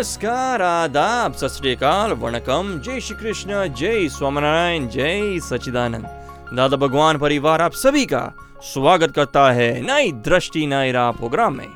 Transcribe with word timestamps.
नमस्कार, 0.00 0.62
आदाब 0.62 1.32
सत 1.32 1.46
श्रीकाल 1.46 2.12
वणकम। 2.12 2.68
जय 2.84 3.00
श्री 3.00 3.16
कृष्ण 3.16 3.66
जय 3.74 4.08
स्वामीनारायण, 4.08 4.86
जय 4.88 5.38
सच्चिदानंद। 5.40 6.06
दादा 6.56 6.76
भगवान 6.76 7.18
परिवार, 7.18 7.62
आप 7.62 7.72
सभी 7.72 8.04
का 8.06 8.22
स्वागत 8.64 9.12
करता 9.12 9.50
है 9.52 9.68
नई 9.82 10.12
दृष्टि, 10.12 10.66
नई 10.66 10.92
राह 10.92 11.10
प्रोग्राम 11.12 11.56
में। 11.56 11.66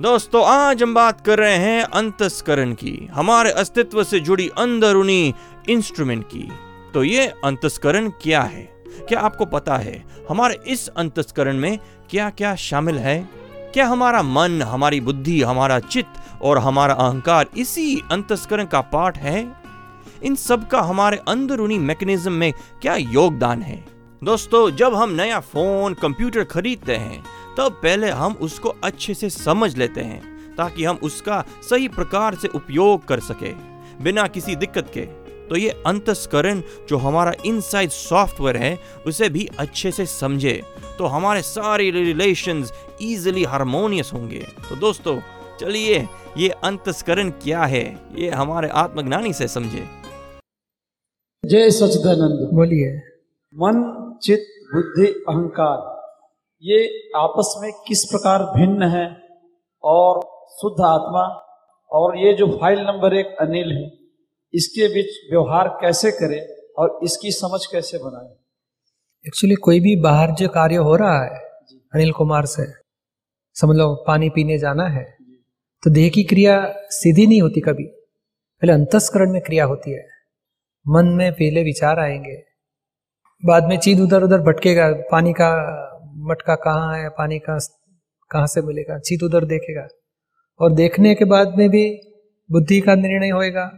दोस्तों, 0.00 0.44
आज 0.46 0.82
हम 0.82 0.94
बात 0.94 1.24
कर 1.26 1.38
रहे 1.38 1.56
हैं 1.56 1.82
अंतस्करण 1.82 2.74
की, 2.74 3.08
हमारे 3.12 3.50
अस्तित्व 3.50 4.04
से 4.04 4.20
जुड़ी 4.20 4.50
अंदरूनी 4.58 5.34
इंस्ट्रूमेंट 5.68 6.26
की। 6.26 6.48
तो 6.94 7.04
ये 7.04 7.26
अंतस्करण 7.44 8.10
क्या 8.22 8.42
है? 8.42 8.62
क्या 9.08 9.20
आपको 9.20 9.44
पता 9.46 9.76
है, 9.76 10.02
हमारे 10.30 10.60
इस 10.66 10.88
अंतस्करण 10.88 11.56
में 11.56 11.78
क्या 12.10 12.30
क्या 12.30 12.54
शामिल 12.60 12.98
है? 12.98 13.39
क्या 13.74 13.86
हमारा 13.86 14.22
मन, 14.22 14.62
हमारी 14.62 15.00
बुद्धि, 15.00 15.42
हमारा 15.42 15.78
चित्त 15.80 16.42
और 16.42 16.58
हमारा 16.58 16.94
अहंकार 16.94 17.46
इसी 17.58 18.02
अंतस्करण 18.12 18.64
का 18.64 18.80
पार्ट 18.80 19.16
है? 19.16 19.52
इन 20.22 20.34
सब 20.34 20.68
का 20.68 20.80
हमारे 20.80 21.20
अंदरूनी 21.28 21.78
मैकेनिज्म 21.78 22.32
में 22.32 22.52
क्या 22.82 22.96
योगदान 22.96 23.62
है? 23.62 23.84
दोस्तों, 24.24 24.70
जब 24.70 24.94
हम 24.94 25.10
नया 25.10 25.40
फ़ोन 25.40 25.94
कंप्यूटर 25.94 26.44
खरीदते 26.44 26.96
हैं, 26.96 27.24
तब 27.58 27.72
पहले 27.72 28.10
हम 28.10 28.32
उसको 28.32 28.74
अच्छे 28.84 29.14
से 29.14 29.30
समझ 29.30 29.76
लेते 29.76 30.00
हैं, 30.00 30.54
ताकि 30.56 30.84
हम 30.84 30.98
उसका 31.02 31.44
सही 31.62 31.88
प्रकार 31.88 32.34
से 32.34 32.48
उपयोग 32.48 33.06
कर 33.06 33.20
सके, 33.20 33.52
बिना 34.02 34.26
किसी 34.26 34.56
दिक्कत 34.56 34.90
के। 34.94 35.00
तो 35.48 35.56
ये 35.56 35.82
अंतस्करण 35.86 36.62
जो 36.88 36.96
हमारा 36.96 37.32
इनसाइड 37.46 37.90
सॉफ्टवेयर 37.90 38.56
है, 38.56 38.78
उसे 39.06 39.28
भी 39.28 39.48
अच्छे 39.58 39.90
से 39.90 40.06
समझे 40.06 40.62
तो 41.00 41.06
हमारे 41.06 41.42
सारे 41.42 41.90
रिलेशंस 41.90 42.72
इजीली 43.02 43.44
हारमोनियस 43.44 44.10
होंगे। 44.14 44.40
तो 44.68 44.76
दोस्तों 44.76 45.14
चलिए 45.60 46.08
ये 46.36 46.48
अंतस्करण 46.64 47.30
क्या 47.30 47.62
है? 47.64 47.84
ये 48.14 48.30
हमारे 48.30 48.68
आत्मज्ञानी 48.68 49.32
से 49.32 49.48
समझे। 49.48 49.84
जय 51.44 51.70
सच्चिदानंद। 51.70 52.42
बोलिए। 52.54 52.90
मन 53.54 53.80
चित 54.22 54.44
बुद्धि 54.74 55.06
अहंकार 55.28 55.78
ये 56.62 56.82
आपस 57.16 57.54
में 57.62 57.72
किस 57.88 58.04
प्रकार 58.04 58.44
भिन्न 58.56 58.82
है? 58.82 59.06
और 59.84 60.20
शुद्ध 60.52 60.84
आत्मा 60.84 61.24
और 61.90 62.18
ये 62.18 62.32
जो 62.32 62.46
फ़ाइल 62.58 62.80
नंबर 62.80 63.14
एक 63.14 63.36
अनिल 63.40 63.72
है 63.72 63.88
इसके 64.54 64.88
बीच 64.88 65.16
व्यवहार 65.30 65.68
कैसे 65.80 66.10
करें 66.10 66.40
और 66.78 66.98
इसकी 67.02 67.32
समझ 67.32 67.66
कैसे 67.66 67.98
बनाएँ? 67.98 68.39
एक्चुअली 69.26 69.54
कोई 69.54 69.80
भी 69.80 69.94
बाहर 69.96 70.30
जो 70.30 70.48
कार्य 70.48 70.76
हो 70.76 70.96
रहा 70.96 71.22
है 71.22 71.34
अनिल 71.94 72.12
कुमार 72.12 72.46
से 72.46 72.64
समझ 73.54 73.76
लो 73.76 74.04
पानी 74.06 74.28
पीने 74.30 74.58
जाना 74.58 74.84
है 74.84 75.16
तो 75.84 75.90
देह 75.90 76.08
की 76.08 76.22
क्रिया 76.22 76.74
सीधी 76.90 77.26
नहीं 77.26 77.42
होती 77.42 77.60
कभी। 77.60 77.84
पहले 78.62 78.72
अंतस्करण 78.72 79.32
में 79.32 79.42
क्रिया 79.42 79.64
होती 79.64 79.90
है। 79.90 80.06
मन 80.88 81.06
में 81.06 81.32
पहले 81.32 81.62
विचार 81.62 81.98
आएँगे। 81.98 82.36
बाद 83.44 83.64
में 83.64 83.78
चीज़ 83.78 84.00
उधर 84.00 84.22
उधर 84.22 84.38
भटकेगा। 84.38 84.92
पानी 84.92 85.32
का 85.32 85.50
मटका 86.16 86.54
कहाँ 86.54 86.98
है 86.98 87.08
पानी 87.08 87.38
का 87.38 87.58
कहाँ 88.30 88.46
से 88.46 88.62
मिलेगा? 88.62 88.98
चीत 88.98 89.22
उधर 89.22 89.44
देखेगा। 89.44 89.88
और 90.60 90.72
देखने 90.72 91.14
के 91.14 91.24
बाद 91.24 91.54
में 91.56 91.70
भी 91.70 92.00
बुद्धि 92.50 92.80
का 92.80 92.94
निर्णय 92.94 93.28
होएगा। 93.28 93.76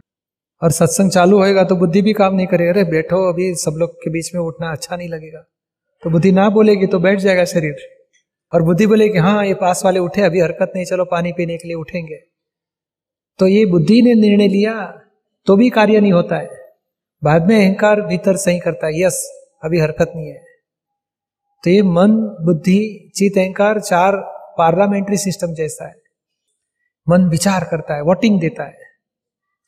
और 0.63 0.71
सत्संग 0.71 1.11
चालू 1.11 1.37
होएगा 1.37 1.63
तो 1.63 1.75
बुद्धि 1.75 2.01
भी 2.01 2.13
काम 2.13 2.35
नहीं 2.35 2.47
करेगा। 2.47 2.71
अरे 2.71 2.83
बैठो 2.83 3.33
अभी, 3.33 3.55
सब 3.55 3.75
लोग 3.77 3.93
के 3.93 4.09
बीच 4.09 4.35
में 4.35 4.41
उठना 4.41 4.71
अच्छा 4.71 4.95
नहीं 4.95 5.09
लगेगा। 5.09 5.43
तो 6.03 6.09
बुद्धि 6.09 6.31
ना 6.31 6.49
बोलेगी 6.49 6.87
तो 6.87 6.99
बैठ 6.99 7.19
जाएगा 7.19 7.45
शरीर। 7.45 7.75
और 8.53 8.61
बुद्धि 8.61 8.87
बोलेगी 8.87 9.17
हाँ 9.17 9.45
ये 9.45 9.53
पास 9.53 9.81
वाले 9.85 9.99
उठे, 9.99 10.21
अभी 10.21 10.41
हरकत 10.41 10.71
नहीं, 10.75 10.85
चलो 10.85 11.05
पानी 11.05 11.31
पीने 11.31 11.57
के 11.57 11.67
लिए 11.67 11.75
उठेंगे। 11.75 12.19
तो 13.39 13.47
ये 13.47 13.65
बुद्धि 13.65 14.01
ने 14.01 14.13
निर्णय 14.13 14.47
लिया 14.47 14.99
तो 15.47 15.55
भी 15.55 15.69
कार्य 15.69 15.99
नहीं 15.99 16.13
होता 16.13 16.35
है। 16.35 16.49
बाद 17.23 17.47
में 17.47 17.65
अहंकार 17.65 18.01
भीतर 18.01 18.35
सही 18.35 18.59
करता 18.59 18.87
है, 18.87 19.01
यस, 19.01 19.47
अभी 19.63 19.79
हरकत 19.79 20.11
नहीं 20.15 20.27
है। 20.27 20.41
तो 21.63 21.69
ये 21.69 21.81
मन, 21.81 22.37
बुद्धि 22.45 23.11
चित 23.15 23.37
अहंकार 23.37 23.79
चार 23.79 24.15
पार्लियामेंट्री 24.57 25.17
सिस्टम 25.17 25.53
जैसा 25.53 25.87
है। 25.87 25.95
मन 27.09 27.29
विचार 27.29 27.63
करता 27.63 27.95
है, 27.95 28.01
वोटिंग 28.01 28.39
देता 28.41 28.63
है। 28.63 28.82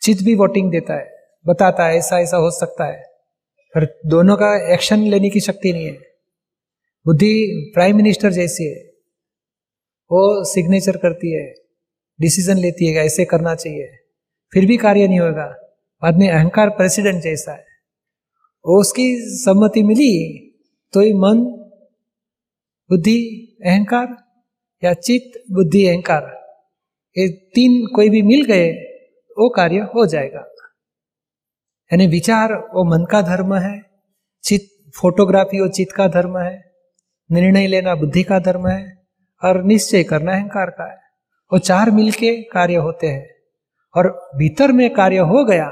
चित 0.05 0.17
भी 0.23 0.35
वोटिंग 0.35 0.71
देता 0.71 0.93
है, 0.93 1.11
बताता 1.47 1.87
है, 1.87 1.97
ऐसा 1.97 2.19
ऐसा 2.19 2.37
हो 2.37 2.51
सकता 2.51 2.85
है। 2.85 3.03
पर 3.75 3.99
दोनों 4.05 4.37
का 4.37 4.73
एक्शन 4.73 4.99
लेने 4.99 5.29
की 5.29 5.39
शक्ति 5.39 5.73
नहीं 5.73 5.85
है। 5.85 5.97
बुद्धि 7.05 7.45
प्राइम 7.75 7.95
मिनिस्टर 7.95 8.31
जैसी 8.31 8.63
है। 8.63 8.83
वो 10.11 10.43
सिग्नेचर 10.43 10.97
करती 10.97 11.31
है 11.31 11.53
डिसीज़न 12.21 12.57
लेती 12.57 12.85
है 12.85 13.05
ऐसे 13.05 13.25
करना 13.25 13.55
चाहिए। 13.55 13.87
फिर 14.53 14.65
भी 14.65 14.77
कार्य 14.77 15.07
नहीं 15.07 15.19
होगा। 15.19 15.77
बाद 16.01 16.17
में 16.17 16.29
अहंकार 16.29 16.69
प्रेसिडेंट 16.69 17.23
जैसा 17.23 17.51
है। 17.51 17.65
वो 18.65 18.81
उसकी 18.81 19.15
सम्मति 19.19 19.83
मिली 19.83 20.41
तो 20.93 21.01
ये 21.01 21.13
मन, 21.13 21.37
बुद्धि, 22.89 23.57
अहंकार 23.65 24.07
या 24.83 24.93
चित्त, 24.93 25.43
बुद्धि, 25.51 25.87
अहंकार, 25.87 26.23
ये 27.17 27.27
तीन 27.27 27.87
कोई 27.95 28.09
भी 28.09 28.21
मिल 28.21 28.45
गए 28.45 28.84
वो 29.37 29.49
कार्य 29.51 29.87
हो 29.95 30.05
जाएगा। 30.07 30.39
यानी 31.91 32.07
विचार 32.09 32.53
वो 32.73 32.83
मन 32.85 33.05
का 33.05 33.21
धर्म 33.23 33.53
है, 33.55 33.81
चित 34.43 34.67
फोटोग्राफी 34.95 35.59
वो 35.59 35.67
चित्त 35.69 35.95
का 35.95 36.07
धर्म 36.09 36.37
है, 36.37 36.53
निर्णय 37.29 37.67
लेना 37.67 37.95
बुद्धि 37.95 38.23
का 38.23 38.39
धर्म 38.41 38.67
है, 38.67 38.81
और 39.41 39.63
निश्चय 39.63 40.03
करना 40.03 40.31
अहंकार 40.33 40.69
का 40.69 40.83
है। 40.83 40.97
वो 41.51 41.59
चार 41.59 41.91
मिलके 41.91 42.31
कार्य 42.51 42.75
होते 42.77 43.07
हैं, 43.07 43.27
और 43.95 44.07
भीतर 44.37 44.71
में 44.71 44.89
कार्य 44.93 45.17
हो 45.25 45.43
गया, 45.45 45.69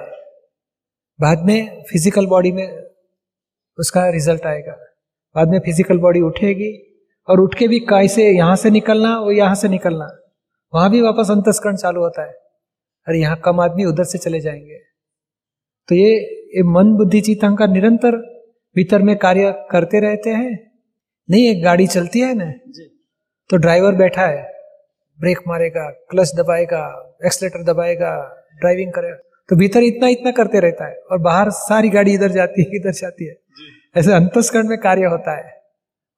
बाद 1.19 1.46
में 1.46 1.84
फ़िज़िकल 1.84 2.25
बॉडी 2.28 2.52
में 2.52 2.68
उसका 3.78 4.07
रिज़ल्ट 4.09 4.46
आएगा। 4.46 4.78
बाद 5.35 5.50
में 5.50 5.59
फ़िज़िकल 5.59 5.97
बॉडी 6.00 6.22
उठेगी, 6.22 6.72
और 7.28 7.40
उठ 7.40 7.56
के 7.56 7.68
भी 7.68 7.79
कैसे 7.81 8.29
यहाँ 8.29 8.56
से 8.56 8.69
निकलना 8.72 9.16
और 9.18 9.34
यहाँ 9.34 9.56
से 9.56 9.69
निकलना, 9.69 10.07
वहाँ 10.73 10.90
भी 10.91 11.02
वापस 11.02 11.31
अंतस्करण 11.31 11.75
चालू 11.78 12.02
होता 12.02 12.23
है। 12.23 12.34
और 13.08 13.16
यहाँ 13.16 13.40
कम 13.46 13.59
आदमी 13.59 13.86
उधर 13.86 14.03
से 14.03 14.18
चले 14.18 14.40
जाएँगे। 14.40 14.78
तो 15.90 15.96
ये, 15.96 16.14
ये 16.56 16.64
मन 16.64 16.94
बुद्धि 16.94 17.22
चित 17.22 17.44
अहंकार 17.44 17.68
निरंतर 17.68 18.16
भीतर 18.75 19.02
में 19.02 19.16
कार्य 19.18 19.53
करते 19.72 20.00
रहते 20.00 20.30
हैं। 20.30 20.72
नहीं 21.30 21.47
एक 21.50 21.64
गाड़ी 21.64 21.88
चलती 21.88 22.19
है 22.19 22.34
ना? 22.34 22.52
तो 23.50 23.58
ड्राइवर 23.58 23.96
बैठा 23.96 24.25
है 24.25 24.52
ब्रेक 25.19 25.40
मारेगा 25.47 25.90
क्लच 26.09 26.31
दबाएगा 26.36 26.81
एक्सलेटर 27.25 27.64
दबाएगा 27.64 28.12
ड्राइविंग 28.59 28.91
करेगा 28.94 29.16
तो 29.50 29.56
भीतर 29.56 29.84
इतना 29.84 30.08
इतना 30.08 30.31
करते 30.31 30.59
रहता 30.59 30.85
है 30.85 30.96
और 31.12 31.18
बाहर 31.18 31.50
सारी 31.50 31.90
गाड़ी 31.90 32.14
इधर 32.14 32.31
जाती 32.31 32.62
है 32.62 32.75
इधर 32.75 32.91
जाती 32.91 33.25
है। 33.25 33.35
ऐसे 33.96 34.14
अंतस्करण 34.14 34.68
में 34.68 34.78
कार्य 34.78 35.06
होता 35.06 35.38
है 35.38 35.52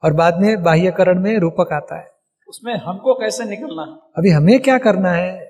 और 0.04 0.14
बाद 0.14 0.42
में 0.42 0.64
बाह्यकरण 0.64 1.20
में 1.20 1.38
रूपक 1.40 1.74
आता 1.74 2.00
है। 2.00 2.08
उसमें 2.50 2.74
हमको 2.76 3.14
कैसे 3.14 3.46
निकलना 3.46 3.84
अभी 4.18 4.30
हमें 4.30 4.60
क्या 4.60 4.78
करना 4.78 5.12
है? 5.12 5.45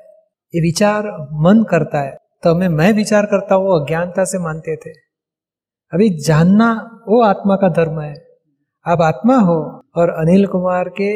ये 0.56 0.62
विचार 0.62 1.08
मन 1.42 1.64
करता 1.70 2.02
है 2.02 2.18
तो 2.44 2.54
हमें 2.56 2.68
मैं 2.70 2.92
विचार 2.94 3.26
करता 3.26 3.56
हूँ 3.56 3.82
अज्ञानता 3.82 4.24
से 4.24 4.40
मानते 4.40 4.76
थे। 4.76 4.90
अभी 5.92 6.10
जानना 6.26 6.72
वो 7.08 7.22
आत्मा 7.24 7.56
का 7.56 7.70
धर्म 7.70 8.00
है। 8.02 8.14
आप 8.86 9.02
आत्मा 9.02 9.38
हो 9.38 9.58
और 9.96 10.10
अनिल 10.10 10.46
कुमार 10.46 10.90
के 10.90 11.12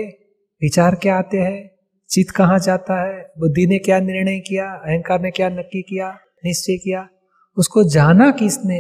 विचार 0.62 0.96
क्या 0.96 1.18
आते 1.18 1.38
हैं? 1.38 1.70
चित 2.10 2.32
कहाँ 2.32 2.60
जाता 2.60 3.00
है? 3.02 3.22
बुद्धि 3.40 3.66
ने 3.68 3.78
क्या 3.80 4.00
निर्णय 4.00 4.40
किया? 4.40 4.66
अहंकार 4.66 5.22
ने 5.22 5.32
क्या 5.32 5.50
नक्की 5.50 5.82
किया? 5.82 6.10
निश्चय 6.46 6.78
किया? 6.78 7.08
उसको 7.58 7.84
जाना 7.84 8.32
किसने? 8.32 8.80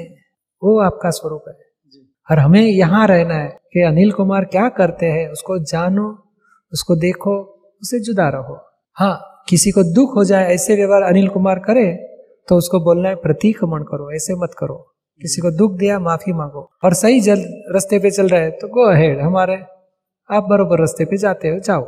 वो 0.63 0.79
आपका 0.79 1.09
स्वरूप 1.09 1.44
है। 1.47 1.53
और 2.31 2.39
हमें 2.39 2.61
यहाँ 2.61 3.07
रहना 3.07 3.33
है 3.33 3.50
कि 3.73 3.81
अनिल 3.81 4.11
कुमार 4.11 4.45
क्या 4.45 4.69
करते 4.69 5.06
हैं 5.06 5.27
उसको 5.29 5.59
जानो 5.63 6.07
उसको 6.73 6.95
देखो 6.95 7.39
उसे 7.81 8.00
जुदा 8.00 8.29
रहो। 8.29 8.59
हाँ 8.95 9.38
किसी 9.49 9.71
को 9.71 9.83
दुख 9.83 10.15
हो 10.15 10.23
जाए, 10.23 10.53
ऐसे 10.53 10.75
व्यवहार 10.75 11.01
अनिल 11.01 11.27
कुमार 11.27 11.59
करे 11.59 11.85
तो 12.49 12.55
उसको 12.55 12.79
बोलना 12.79 13.09
है 13.09 13.15
प्रतिक्रमण 13.15 13.83
करो, 13.83 14.11
ऐसे 14.15 14.35
मत 14.35 14.51
करो। 14.57 14.75
किसी 15.21 15.41
को 15.41 15.51
दुख 15.51 15.71
दिया, 15.73 15.99
माफ़ी 15.99 16.33
मांगो। 16.33 16.69
और 16.83 16.93
सही 16.93 17.19
जल, 17.19 17.39
रास्ते 17.73 17.99
पे 17.99 18.11
चल 18.11 18.27
रहे 18.27 18.49
तो 18.51 18.67
गो 18.67 18.89
अहेड 18.91 19.21
हमारे। 19.21 19.55
आप 20.29 20.43
बरोबर 20.43 20.83
रस्ते 20.83 21.05
पे 21.05 21.17
जाते 21.17 21.47
हो, 21.47 21.59
जाओ। 21.59 21.87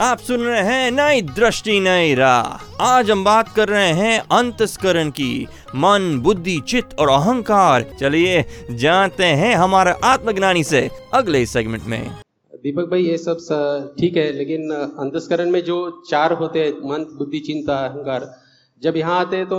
आप 0.00 0.18
सुन 0.18 0.40
रहे 0.40 0.60
हैं 0.60 0.90
नई 0.90 1.22
दृष्टि, 1.22 1.78
नई 1.80 2.14
राह। 2.14 2.82
आज 2.82 3.10
हम 3.10 3.24
बात 3.24 3.48
कर 3.48 3.68
रहे 3.68 3.92
हैं 3.92 4.18
अंतस्करण 4.32 5.10
की। 5.10 5.46
मन, 5.76 6.20
बुद्धि, 6.22 6.58
चित्त 6.68 6.98
और 7.00 7.10
अहंकार। 7.10 7.84
चलिए, 8.00 8.44
जानते 8.72 9.24
हैं 9.24 9.54
हमारे 9.56 9.94
आत्मज्ञानी 10.04 10.64
से 10.64 10.88
अगले 11.14 11.44
सेगमेंट 11.46 11.82
में। 11.86 12.10
दीपक 12.64 12.84
भाई, 12.84 13.02
ये 13.02 13.16
सब 13.18 13.94
ठीक 14.00 14.16
है, 14.16 14.32
लेकिन 14.32 14.70
अंतस्करण 14.70 15.50
में 15.50 15.62
जो 15.64 15.76
चार 16.10 16.32
होते 16.32 16.64
हैं, 16.64 16.72
मन, 16.90 17.04
बुद्धि, 17.18 17.38
चिंता, 17.38 17.76
अहंकार, 17.78 18.30
जब 18.82 18.96
यहाँ 18.96 19.20
आते 19.20 19.36
हैं 19.36 19.46
तो 19.48 19.58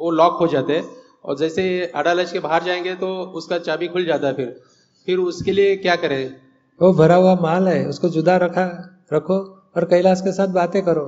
वो 0.00 0.10
लॉक 0.10 0.36
हो 0.40 0.46
जाते 0.46 0.72
हैं। 0.72 0.84
और 1.24 1.36
जैसे 1.36 1.62
अडालज 1.94 2.32
के 2.32 2.38
बाहर 2.38 2.62
जाएँगे 2.62 2.94
तो 2.94 3.08
उसका 3.34 3.58
चाबी 3.58 3.88
खुल 3.88 4.04
जाता 4.04 4.26
है 4.26 4.34
फिर। 4.34 4.60
फिर 5.06 5.18
उसके 5.18 5.52
लिए 5.52 5.76
क्या 5.76 5.96
करें? 5.96 6.34
वो 6.80 6.92
भरा 6.92 7.14
हुआ 7.14 7.34
माल 7.34 7.68
है, 7.68 7.86
उसको 7.88 8.08
जुदा 8.08 8.36
रखा, 8.36 8.66
रखो 9.12 9.38
और 9.76 9.84
कैलाश 9.84 10.20
के 10.20 10.32
साथ 10.32 10.48
बातें 10.48 10.82
करो। 10.82 11.06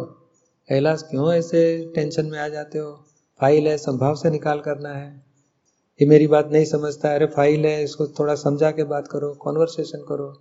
कैलाश, 0.68 1.02
क्यों 1.02 1.32
ऐसे 1.32 1.92
टेंशन 1.94 2.26
में 2.26 2.38
आ 2.38 2.48
जाते 2.48 2.78
हो? 2.78 2.92
फ़ाइल 3.40 3.66
है, 3.68 3.76
संभाव 3.78 4.14
से 4.14 4.30
निकाल 4.30 4.60
करना 4.60 4.88
है। 4.88 5.22
ये 6.02 6.08
मेरी 6.08 6.26
बात 6.26 6.50
नहीं 6.52 6.64
समझता। 6.64 7.14
अरे 7.14 7.26
फ़ाइल 7.26 7.66
है, 7.66 7.82
इसको 7.84 8.06
थोड़ा 8.18 8.34
समझा 8.34 8.70
के 8.70 8.84
बात 8.84 9.08
करो 9.08 9.32
कॉन्वर्सेशन 9.34 10.04
करो। 10.08 10.32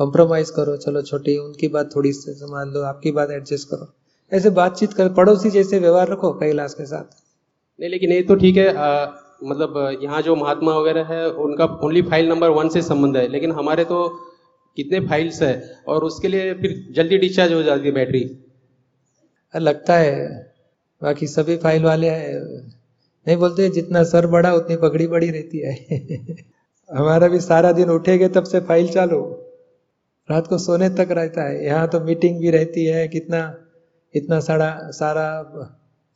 कॉम्प्रोमाइज 0.00 0.50
करो 0.50 0.76
चलो 0.76 1.02
छोटी 1.02 1.36
उनकी 1.38 1.68
बात 1.68 1.90
थोड़ी 1.96 2.12
से 2.12 2.34
संभाल 2.34 2.68
लो 2.74 2.82
आपकी 2.90 3.10
बात 3.12 3.30
एडजस्ट 3.30 3.68
करो। 3.68 3.92
ऐसे 4.32 4.50
बातचीत 4.50 4.92
कर 4.92 5.08
पड़ोसी 5.14 5.50
जैसे 5.50 5.78
व्यवहार 5.78 6.08
रखो 6.08 6.30
कैलाश 6.32 6.74
के 6.74 6.86
साथ। 6.86 7.16
नहीं 7.78 7.90
लेकिन 7.90 8.12
ये 8.12 8.22
तो 8.22 8.34
ठीक 8.34 8.56
है 8.56 8.74
आ, 8.74 9.06
मतलब 9.44 9.98
यहाँ 10.02 10.20
जो 10.22 10.36
महात्मा 10.36 10.76
वगैरह 10.78 11.04
है 11.04 11.28
उनका 11.44 11.64
ओनली 11.84 12.02
फ़ाइल 12.02 12.28
नंबर 12.28 12.50
वन 12.50 12.68
से 12.68 12.82
संबंध 12.82 13.16
है 13.16 13.26
लेकिन 13.28 13.52
हमारे 13.52 13.84
तो 13.84 14.08
कितने 14.76 15.00
फाइल्स 15.00 15.42
है 15.42 15.52
और 15.88 16.04
उसके 16.04 16.28
लिए 16.28 16.52
फिर 16.54 16.74
जल्दी 16.96 17.18
डिस्चार्ज 17.18 17.52
हो 17.52 17.62
जाती 17.62 17.86
है 17.86 17.92
बैटरी 17.94 18.24
लगता 19.54 19.96
है 19.96 20.26
बाकी 21.02 21.26
सभी 21.26 21.56
फ़ाइल 21.56 21.84
वाले 21.84 22.08
हैं 22.08 22.34
नहीं 23.26 23.36
बोलते 23.36 23.68
जितना 23.70 24.02
सर 24.04 24.26
बड़ा 24.26 24.52
उतनी 24.54 24.76
पगड़ी 24.76 25.06
बड़ी 25.06 25.30
रहती 25.30 25.58
है। 25.58 26.36
हमारा 26.98 27.28
भी 27.28 27.40
सारा 27.40 27.72
दिन 27.72 27.90
उठेगे 27.90 28.28
तब 28.28 28.44
से 28.44 28.60
फ़ाइल 28.60 28.88
चालू। 28.88 29.20
रात 30.30 30.46
को 30.46 30.58
सोने 30.58 30.90
तक 30.90 31.08
रहता 31.10 31.42
है। 31.42 31.64
यहाँ 31.64 31.88
तो 31.88 32.00
मीटिंग 32.00 32.40
भी 32.40 32.50
रहती 32.50 32.84
है। 32.84 33.08
कितना, 33.08 33.54
इतना 34.14 34.40
सारा 34.40 34.78
सारा 34.84 35.42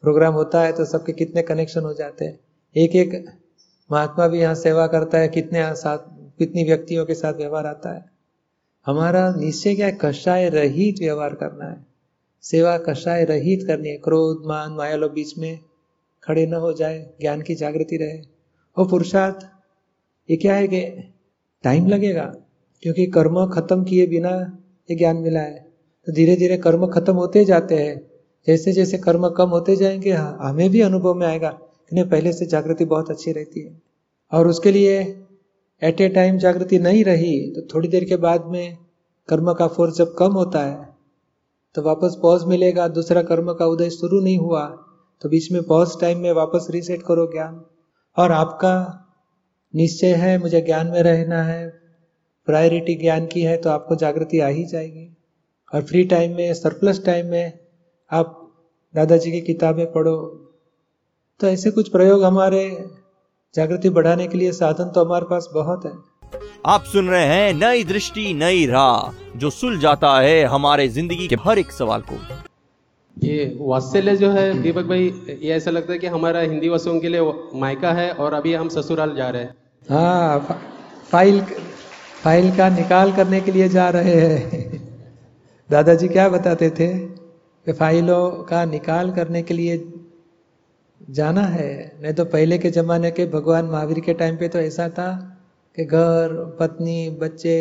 प्रोग्राम 0.02 0.34
होता 0.34 0.62
है 0.62 0.72
तो 0.72 0.84
सबके 0.84 1.12
कितने 1.12 1.42
कनेक्शन 1.42 1.80
हो 1.80 1.94
जाते 1.94 2.24
हैं। 2.24 2.40
एक 2.76 2.96
एक 2.96 3.26
महात्मा 3.92 4.28
भी 4.28 4.40
यहाँ 4.40 4.54
सेवा 4.54 4.86
करता 4.86 5.18
है। 5.18 5.28
कितने 5.28 5.74
साथ, 5.74 5.98
कितनी 6.38 6.64
व्यक्तियों 6.64 7.06
के 7.06 7.14
साथ 7.14 7.34
व्यवहार 7.34 7.66
आता 7.66 7.94
है। 7.94 8.04
हमारा 8.86 9.34
निश्चय 9.34 9.74
क्या 9.74 9.86
है? 9.86 9.98
कषाय 10.00 10.48
रहित 10.48 10.96
व्यवहार 10.98 11.34
करना 11.34 11.64
है। 11.64 11.86
सेवा 12.42 12.78
कषाय 12.78 13.24
रहित 13.24 13.66
करनी 13.66 13.88
है। 13.88 13.96
क्रोध, 13.96 14.42
मान 14.46 14.72
माया 14.72 14.96
लोग 14.96 15.12
बीच 15.12 15.38
में 15.38 15.58
खड़े 16.24 16.46
न 16.46 16.54
हो 16.54 16.72
जाए। 16.72 17.10
ज्ञान 17.20 17.42
की 17.42 17.54
जागृति 17.54 17.96
रहे। 17.96 18.22
और 18.76 18.88
पुरुषार्थ, 18.88 19.36
ये 20.30 20.36
क्या 20.36 20.54
है 20.54 20.68
कि 20.68 21.12
टाइम 21.62 21.86
लगेगा? 21.86 22.34
क्योंकि 22.84 23.06
कर्म 23.06 23.46
खत्म 23.46 23.84
किए 23.84 24.06
बिना 24.06 24.30
ये 24.88 24.96
ज्ञान 24.96 25.16
मिला 25.16 25.40
है। 25.40 25.58
तो 26.06 26.12
धीरे 26.12 26.36
धीरे 26.36 26.56
कर्म 26.56 26.86
खत्म 26.86 27.14
होते 27.14 27.44
जाते 27.44 27.74
हैं। 27.74 28.00
जैसे 28.46 28.72
जैसे 28.72 28.98
कर्म 28.98 29.28
कम 29.28 29.48
होते 29.48 29.76
जाएँगे 29.76 30.12
हाँ, 30.12 30.38
हमें 30.40 30.70
भी 30.70 30.80
अनुभव 30.80 31.14
में 31.14 31.26
आएगा 31.26 31.48
कि 31.48 31.96
नहीं 31.96 32.04
पहले 32.04 32.32
से 32.32 32.46
जागृति 32.46 32.84
बहुत 32.84 33.10
अच्छी 33.10 33.32
रहती 33.32 33.60
है। 33.60 33.80
और 34.32 34.48
उसके 34.48 34.70
लिए 34.70 34.98
एट 35.82 36.00
ए 36.00 36.08
टाइम 36.08 36.38
जागृति 36.38 36.78
नहीं 36.78 37.04
रही 37.04 37.50
तो 37.50 37.62
थोड़ी 37.74 37.88
देर 37.88 38.04
के 38.04 38.16
बाद 38.16 38.44
में 38.46 38.76
कर्म 39.28 39.52
का 39.52 39.66
फोर्स 39.66 39.96
जब 39.96 40.14
कम 40.14 40.32
होता 40.32 40.60
है 40.60 40.88
तो 41.74 41.82
वापस 41.82 42.16
पॉज 42.22 42.44
मिलेगा 42.44 42.88
दूसरा 42.88 43.22
कर्म 43.22 43.52
का 43.52 43.66
उदय 43.66 43.90
शुरू 43.90 44.20
नहीं 44.20 44.36
हुआ 44.38 44.64
तो 45.22 45.28
बीच 45.28 45.50
में 45.52 45.62
पॉज 45.62 46.00
टाइम 46.00 46.18
में 46.18 46.32
वापस 46.32 46.66
रीसेट 46.70 47.02
करो 47.02 47.26
ज्ञान। 47.26 47.64
और 48.16 48.32
आपका 48.32 48.74
निश्चय 49.74 50.14
है 50.14 50.38
मुझे 50.38 50.60
ज्ञान 50.60 50.86
में 50.86 51.02
रहना 51.02 51.42
है 51.42 51.83
प्रायोरिटी 52.48 52.94
ज्ञान 52.94 53.26
की 53.26 53.42
है 53.42 53.56
तो 53.56 53.70
आपको 53.70 53.96
जागृति 53.96 54.40
आ 54.40 54.46
ही 54.48 54.64
जाएगी। 54.66 55.08
और 55.72 55.82
फ्री 55.82 56.04
टाइम 56.04 56.36
में 56.36 56.54
सरप्लस 56.54 57.04
टाइम 57.06 57.26
में 57.26 57.52
आप 58.10 58.40
दादाजी 58.94 59.30
की 59.32 59.40
किताबें 59.42 59.86
पढ़ो 59.92 60.16
तो 61.40 61.46
ऐसे 61.46 61.70
कुछ 61.70 61.88
प्रयोग 61.88 62.24
हमारे 62.24 62.64
जागृति 63.54 63.90
बढ़ाने 63.90 64.26
के 64.26 64.38
लिए 64.38 64.52
साधन 64.52 64.90
तो 64.90 65.04
हमारे 65.04 65.26
पास 65.30 65.48
बहुत 65.54 65.84
है। 65.86 65.92
आप 66.66 66.84
सुन 66.84 67.08
रहे 67.08 67.26
हैं 67.26 67.52
नई 67.54 67.84
दृष्टि 67.84 68.32
नई 68.34 68.66
राह 68.66 69.38
जो 69.38 69.50
सुल 69.50 69.78
जाता 69.80 70.18
है 70.20 70.44
हमारे 70.46 70.88
ज़िंदगी 70.90 71.28
के 71.28 71.36
हर 71.40 71.58
एक 71.58 71.72
सवाल 71.72 72.02
को। 72.02 72.18
ये 73.16 73.56
वात्सल्य 73.60 74.16
जो 74.16 74.30
है 74.30 74.62
दीपक 74.62 74.84
भाई 74.84 75.12
ये 75.42 75.52
ऐसा 75.52 75.70
लगता 75.70 75.92
है 75.92 75.98
कि 75.98 76.06
हमारा 76.08 76.40
हिंदी 76.42 76.68
वसों 76.68 76.98
के 77.00 77.08
लिए 77.08 77.32
मायका 77.56 77.92
है 77.92 78.10
और 78.12 78.34
अभी 78.34 78.54
हम 78.54 78.68
ससुराल 78.70 79.14
जा 79.16 79.28
रहे 79.30 79.42
हैं। 79.42 79.54
हाँ 79.90 80.38
फा, 80.40 80.58
फ़ाइल 81.10 81.40
फ़ाइल 82.24 82.50
का 82.56 82.68
निकाल 82.68 83.12
करने 83.12 83.40
के 83.40 83.52
लिए 83.52 83.68
जा 83.68 83.88
रहे 83.88 84.12
हैं। 84.12 84.78
दादाजी 85.70 86.06
क्या 86.08 86.28
बताते 86.28 86.68
थे 86.70 86.86
कि 86.96 87.72
फाइलों 87.72 88.30
का 88.44 88.64
निकाल 88.64 89.10
करने 89.10 89.42
के 89.42 89.54
लिए 89.54 89.76
जाना 91.10 91.42
है। 91.42 91.68
नहीं 92.02 92.12
तो 92.12 92.24
पहले 92.24 92.58
के 92.58 92.70
जमाने 92.70 93.10
के 93.10 93.26
भगवान 93.26 93.66
महावीर 93.66 94.00
के 94.00 94.14
टाइम 94.14 94.36
पे 94.36 94.48
तो 94.48 94.58
ऐसा 94.58 94.88
था 94.88 95.10
कि 95.78 95.84
घर, 95.84 96.56
पत्नी, 96.60 97.10
बच्चे, 97.20 97.58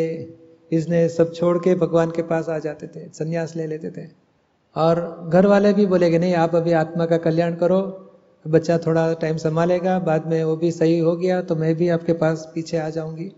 इसने 0.72 1.08
सब 1.08 1.32
छोड़ 1.34 1.56
के 1.58 1.74
भगवान 1.74 2.10
के 2.10 2.22
पास 2.22 2.48
आ 2.48 2.58
जाते 2.58 2.86
थे, 2.86 3.06
संन्यास 3.08 3.56
ले 3.56 3.66
लेते 3.66 3.90
थे। 3.90 4.08
और 4.76 5.28
घर 5.28 5.46
वाले 5.46 5.72
भी 5.72 5.86
बोलेगे, 5.86 6.18
नहीं, 6.18 6.34
आप 6.34 6.54
अभी 6.54 6.72
आत्मा 6.72 7.06
का 7.06 7.16
कल्याण 7.20 7.54
करो, 7.54 7.80
बच्चा 8.44 8.78
थोड़ा 8.78 9.12
टाइम 9.12 9.36
संभालेगा, 9.36 9.98
बाद 10.00 10.26
में 10.26 10.42
वो 10.44 10.56
भी 10.56 10.70
सही 10.72 10.98
हो 10.98 11.16
गया 11.16 11.40
तो 11.42 11.56
मैं 11.56 11.74
भी 11.74 11.88
आपके 11.90 12.12
पास 12.12 12.50
पीछे 12.54 12.78
आ 12.78 12.88
जाऊँगी। 12.90 13.32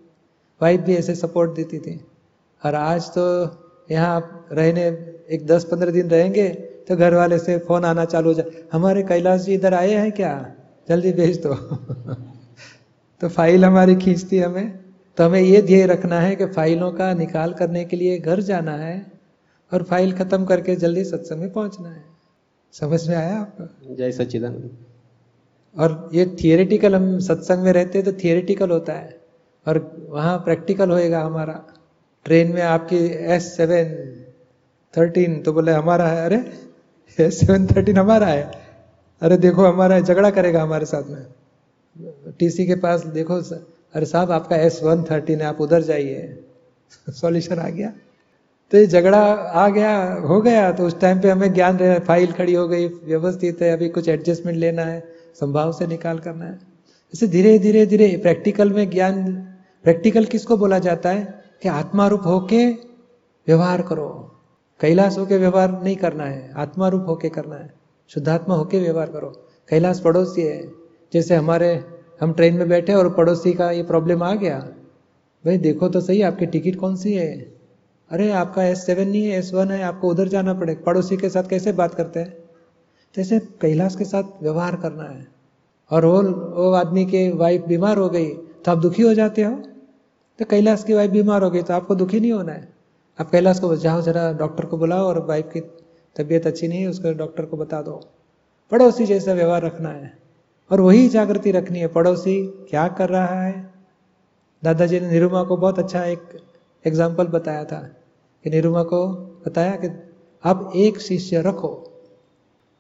वाइफ 0.61 0.81
भी 0.81 0.95
ऐसे 0.97 1.15
सपोर्ट 1.15 1.51
देती 1.51 1.79
थी। 1.79 2.01
और 2.63 2.75
आज 2.75 3.09
तो 3.09 3.23
यहाँ 3.91 4.15
आप 4.17 4.49
रहने 4.53 4.87
एक 5.31 5.47
दस 5.47 5.65
पंद्रह 5.65 5.91
दिन 5.91 6.11
रहेंगे 6.11 6.49
तो 6.89 6.97
घर 6.97 7.15
वाले 7.15 7.39
से 7.39 7.59
फ़ोन 7.59 7.85
आना 7.85 8.05
चालू 8.05 8.29
हो 8.29 8.35
जाए 8.35 8.63
हमारे 8.73 9.03
कैलाश 9.03 9.41
जी 9.41 9.55
इधर 9.55 9.75
आए 9.75 9.91
हैं 9.91 10.13
क्या? 10.13 10.33
जल्दी 10.89 11.13
भेज 11.13 11.41
दो। 11.43 11.55
तो 13.21 13.29
फ़ाइल 13.29 13.65
हमारी 13.65 13.97
खींचती 13.97 14.39
हमें। 14.39 14.79
तो 15.19 15.25
हमें 15.25 15.41
ये 15.41 15.63
ध्येय 15.63 15.87
रखना 15.87 16.21
है 16.21 16.35
कि 16.37 16.47
फाइलों 16.47 16.91
का 16.93 17.13
निकाल 17.15 17.53
करने 17.53 17.85
के 17.85 17.97
लिए 17.97 18.19
घर 18.19 18.41
जाना 18.41 18.73
है 18.73 18.95
और 19.73 19.83
फ़ाइल 19.83 20.13
खत्म 20.13 20.45
करके 20.45 20.77
जल्दी 20.77 21.05
सत्संग 21.05 21.41
में 21.41 21.53
पहुँचना 21.53 21.89
है। 21.89 22.05
समझ 22.75 23.09
में 23.09 23.17
आया 23.17 23.37
आपको? 23.37 23.95
जय 23.95 24.13
सच्चिदानंद। 24.13 24.71
और 25.77 26.11
ये 26.15 26.27
थियोरेटिकल 26.45 26.95
हम 26.95 27.19
सत्संग 27.19 27.63
में 27.63 27.73
रहते 27.73 27.99
हैं 27.99 28.05
तो 28.05 28.13
थियोरेटिकल 28.13 28.71
होता 28.71 28.93
है। 28.93 29.26
और 29.67 30.07
वहाँ 30.11 30.39
प्रैक्टिकल 30.39 30.91
होएगा 30.91 31.21
हमारा। 31.21 31.65
ट्रेन 32.25 32.53
में 32.53 32.63
आपकी 32.63 33.07
एस 33.07 33.57
सेवन 33.57 34.23
थर्टीन 34.99 35.43
तो 35.43 35.53
बोले 35.53 35.73
हमारा 35.73 36.07
है, 36.09 36.25
अरे 36.25 36.53
एस 37.21 37.41
सेवन 37.41 37.67
थर्टीन 37.67 37.99
हमारा 37.99 38.27
है। 38.27 38.67
अरे, 39.23 39.37
देखो, 39.37 39.65
हमारा 39.65 40.01
झगड़ा 40.01 40.31
करेगा 40.31 40.63
हमारे 40.63 40.87
साथ 40.87 41.03
में। 41.09 41.27
टीसी 42.39 42.67
के 42.67 42.75
पास 42.75 43.07
देखो 43.07 43.35
अरे 43.95 44.07
साहब, 44.07 44.31
आपका 44.31 44.57
एस 44.57 44.83
वन 44.83 45.03
थर्टीन 45.03 45.41
है, 45.41 45.47
आप 45.47 45.61
उधर 45.61 45.83
जाइए। 45.83 46.45
सॉल्यूशन 47.11 47.59
आ 47.59 47.69
गया। 47.69 47.93
तो 48.71 48.79
ये 48.79 48.87
झगड़ा 48.87 49.21
आ 49.35 49.69
गया, 49.69 50.13
हो 50.15 50.41
गया। 50.41 50.73
तो 50.73 50.87
उस 50.87 51.01
टाइम 51.01 51.21
पे 51.21 51.31
हमें 51.31 51.55
ज्ञान 51.55 51.77
रहे 51.77 51.99
फ़ाइल 51.99 52.33
खड़ी 52.33 52.55
हो 52.55 52.69
गई, 52.69 52.89
व्यवस्थित 52.89 53.63
है, 53.63 53.73
अभी 53.73 53.89
कुछ 53.89 54.09
एडजस्टमेंट 54.09 54.59
लेना 54.59 54.83
है, 54.83 55.05
संभाव 55.41 55.73
से 55.73 55.87
निकाल 55.87 56.19
करना 56.19 56.45
है। 56.45 56.59
ऐसे 57.15 57.27
धीरे 57.27 57.59
धीरे 57.59 57.87
धीरे 57.87 58.17
प्रैक्टिकल 58.17 58.71
में 58.71 58.91
ज्ञान 58.91 59.49
प्रैक्टिकल 59.87 60.25
किसको 60.25 60.57
बोला 60.57 60.79
जाता 60.79 61.09
है? 61.09 61.43
कि 61.63 61.69
आत्मा 61.69 62.07
रूप 62.07 62.21
होके 62.27 62.73
व्यवहार 63.47 63.83
करो। 63.83 64.35
कैलाश 64.81 65.19
होके 65.19 65.37
व्यवहार 65.37 65.83
नहीं 65.83 65.97
करना 65.97 66.25
है। 66.25 66.53
आत्मा 66.57 66.89
रूप 66.89 67.05
होके 67.09 67.29
करना 67.29 67.55
है। 67.55 67.75
शुद्धात्मा 68.09 68.55
होके 68.55 68.81
व्यवहार 68.81 69.07
करो। 69.07 69.49
कैलाश 69.69 70.01
पड़ोसी 70.01 70.43
है। 70.43 70.73
जैसे 71.13 71.35
हमारे, 71.35 71.85
हम 72.21 72.33
ट्रेन 72.33 72.55
में 72.55 72.69
बैठे 72.69 72.95
और 72.95 73.15
पड़ोसी 73.15 73.53
का 73.53 73.71
ये 73.71 73.83
प्रॉब्लम 73.83 74.23
आ 74.23 74.35
गया। 74.35 74.59
भाई 75.47 75.59
देखो 75.59 75.89
तो 75.89 76.01
सही, 76.01 76.23
आपकी 76.23 76.47
टिकट 76.47 76.81
कौन 76.81 76.97
सी 76.97 77.13
है? 77.13 77.55
अरे 78.11 78.31
आपका 78.31 78.65
एस 78.65 78.87
सेवन 78.87 79.09
नहीं 79.09 79.25
है 79.25 79.39
एस 79.39 79.55
वन 79.55 79.71
है, 79.71 79.83
आपको 79.83 80.09
उधर 80.09 80.29
जाना 80.29 80.55
पड़ेगा 80.55 80.81
पड़ोसी 80.87 81.17
के 81.17 81.29
साथ 81.29 81.45
कैसे 81.49 81.73
बात 81.73 81.95
करते 81.95 82.21
हैं? 82.21 82.37
जैसे 83.17 83.39
कैलाश 83.39 83.97
के 83.97 84.05
साथ 84.05 84.23
व्यवहार 84.43 84.77
करना 84.77 85.05
है। 85.05 85.29
और 85.91 86.05
वो 86.05 86.23
वो 86.63 86.73
आदमी 86.73 87.05
के 87.05 87.31
वाइफ 87.31 87.65
बीमार 87.69 87.97
हो 87.97 88.09
गई 88.09 88.29
तो 88.29 88.71
आप 88.73 88.79
दुखी 88.79 89.03
हो 89.03 89.15
जाते 89.15 89.43
हो? 89.43 89.63
तो 90.39 90.45
कैलाश 90.45 90.85
की 90.85 90.95
वाइफ 90.95 91.11
बीमार 91.11 91.43
हो 91.43 91.51
गई 91.51 91.63
तो 91.63 91.75
आपको 91.75 91.95
दुखी 91.95 92.21
नहीं 92.21 92.33
होना 92.33 92.53
है? 92.53 92.69
आप 93.21 93.31
कैलाश 93.31 93.61
को 93.61 93.77
जाओ, 93.77 94.01
जरा 94.01 94.33
डॉक्टर 94.33 94.65
को 94.65 94.79
बुलाओ 94.79 95.07
और 95.07 95.27
वाइफ 95.27 95.51
की 95.53 95.61
तबीयत 96.17 96.47
अच्छी 96.47 96.69
नहीं 96.69 96.81
है, 96.81 96.89
उसको 96.89 97.13
डॉक्टर 97.13 97.45
को 97.45 97.57
बता 97.57 97.83
दो। 97.83 98.01
पड़ोसी 98.71 99.07
जैसा 99.07 99.33
व्यवहार 99.33 99.63
रखना 99.63 99.89
है 99.89 100.19
और 100.71 100.81
वही 100.81 101.09
जागृति 101.09 101.51
रखनी 101.51 101.79
है। 101.79 101.89
पड़ोसी 101.89 102.47
क्या 102.71 102.89
कर 102.89 103.09
रहा 103.09 103.43
है? 103.43 103.75
दादाजी 104.65 105.01
ने 105.01 105.11
निरुमा 105.11 105.43
को 105.43 105.57
बहुत 105.57 105.79
अच्छा 105.79 106.05
एक 106.05 106.23
एग्ज़ाम्पल 106.87 107.27
बताया 107.27 107.65
था 107.65 107.79
कि 108.45 108.51
निरुमा 108.51 108.83
को 108.83 109.07
बताया 109.47 109.77
कि 109.77 109.91
आप 110.45 110.73
एक 110.77 111.01
शिष्य 111.01 111.43
रखो। 111.43 111.93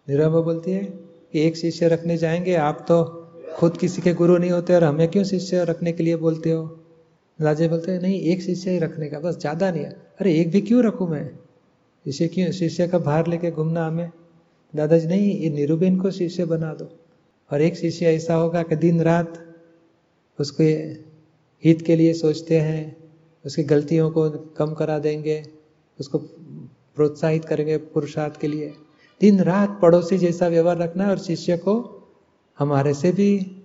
निरुमा 0.09 0.41
बोलती 0.41 0.71
है 0.71 0.85
कि 1.33 1.47
एक 1.47 1.57
शिष्य 1.57 1.89
रखने 1.89 2.17
जाएँगे, 2.17 2.55
आप 2.55 2.85
तो 2.89 3.05
खुद 3.57 3.77
किसी 3.77 4.03
के 4.03 4.13
गुरु 4.15 4.37
नहीं 4.39 4.51
होते 4.51 4.75
और 4.75 4.85
हमें 4.85 5.09
क्यों 5.09 5.25
शिष्य 5.25 5.65
रखने 5.65 5.93
के 5.93 6.03
लिए 6.03 6.17
बोलते 6.17 6.51
हो? 6.51 6.81
राजे 7.41 7.69
बोलते 7.69 7.93
हैं, 7.93 8.03
नहीं, 8.03 8.21
एक 8.21 8.43
शिष्य 8.43 8.71
ही 8.71 8.79
रखने 8.79 9.09
का, 9.09 9.21
बस 9.21 9.39
ज़्यादा 9.39 9.71
नहीं 9.71 9.85
है। 9.85 9.91
अरे, 9.91 10.35
एक 10.35 10.51
भी 10.51 10.61
क्यों 10.61 10.85
रखूँ 10.85 11.09
मैं? 11.09 11.31
शिष्य 12.05 12.29
क्यों 12.29 12.51
शिष्य 12.51 12.89
का 12.89 12.99
भार 12.99 13.27
लेके 13.27 13.51
घूमना 13.51 13.87
हमें? 13.87 14.11
दादाजी, 14.77 15.07
नहीं, 15.07 15.41
ये 15.41 15.51
निरुबेन 15.51 16.01
को 16.01 16.11
शिष्य 16.11 16.45
बना 16.45 16.75
दो। 16.75 16.99
और 17.53 17.63
एक 17.63 17.77
शिष्य 17.77 18.07
ऐसा 18.07 18.35
होगा 18.35 18.63
कि 18.63 18.77
दिन 18.77 19.01
रात 19.01 19.57
उसके 20.41 20.65
हित 21.65 21.83
के 21.83 21.97
लिए 21.97 22.15
सोचते 22.15 22.61
हैं, 22.61 22.97
उसकी 23.47 23.63
गलतियों 23.63 24.11
को 24.11 24.31
कम 24.31 24.75
करा 24.75 24.99
देंगे, 24.99 25.43
उसको 26.01 26.19
प्रोत्साहित 26.97 27.45
करेंगे 27.45 27.77
पुरुषार्थ 27.77 28.41
के 28.41 28.49
लिए। 28.49 28.75
दिन 29.21 29.41
रात 29.41 29.79
पड़ोसी 29.83 30.19
जैसा 30.19 30.49
व्यवहार 30.49 30.79
रखना 30.79 31.05
है 31.05 31.11
और 31.11 31.19
शिष्य 31.19 31.57
को 31.57 32.03
हमारे 32.59 32.95
से 32.95 33.13
भी 33.13 33.57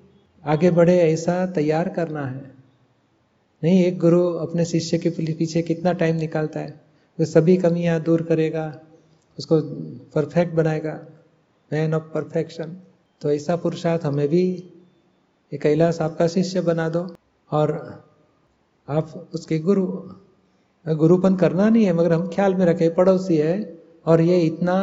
आगे 0.46 0.72
बढ़े, 0.72 0.98
ऐसा 0.98 1.46
तैयार 1.46 1.90
करना 1.90 2.26
है। 2.26 2.61
नहीं, 3.62 3.84
एक 3.86 3.98
गुरु 4.00 4.22
अपने 4.38 4.66
शिष्य 4.66 4.98
के 4.98 5.10
पीछे 5.10 5.62
कितना 5.62 5.92
टाइम 5.94 6.16
निकालता 6.16 6.60
है? 6.60 6.80
वो 7.20 7.26
सभी 7.26 7.58
कमियाँ 7.58 8.00
दूर 8.02 8.22
करेगा, 8.22 8.66
उसको 9.38 9.60
परफेक्ट 10.16 10.54
बनाएगा। 10.54 10.94
मैन 11.72 11.94
ऑफ़ 11.94 12.04
परफेक्शन 12.04 12.78
तो 13.22 13.32
ऐसा 13.32 13.56
पुरुषार्थ 13.56 14.06
हमें 14.06 14.28
भी 14.28 14.44
ये 15.52 15.58
कैलाश 15.58 16.00
आपका 16.02 16.28
शिष्य 16.28 16.62
बना 16.62 16.88
दो 16.90 17.04
और 17.52 17.72
आप 18.88 19.30
उसके 19.34 19.60
गुरु, 19.60 19.86
गुरुपन 20.86 21.36
करना 21.36 21.70
नहीं 21.70 21.86
है, 21.86 21.94
मगर 21.94 22.14
हम 22.14 22.28
ख्याल 22.28 22.56
में 22.56 22.66
रखें, 22.66 22.94
पड़ोसी 22.96 23.38
है 23.38 23.54
और 24.06 24.22
ये 24.22 24.40
इतना 24.42 24.78